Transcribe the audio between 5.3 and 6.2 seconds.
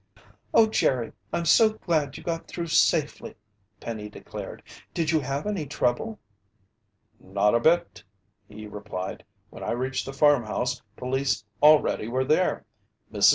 any trouble?"